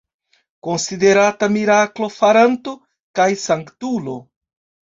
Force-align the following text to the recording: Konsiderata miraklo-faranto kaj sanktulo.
Konsiderata 0.67 1.49
miraklo-faranto 1.59 2.75
kaj 3.21 3.29
sanktulo. 3.47 4.19